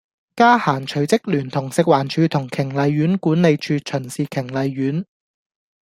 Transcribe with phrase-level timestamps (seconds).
[0.35, 5.05] 嘉嫻隨即聯同食環署同瓊麗苑管理處巡視瓊麗苑